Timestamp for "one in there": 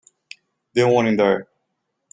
0.87-1.47